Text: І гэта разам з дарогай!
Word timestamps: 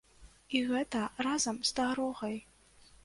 І 0.59 0.61
гэта 0.69 1.01
разам 1.27 1.61
з 1.71 1.77
дарогай! 1.81 2.35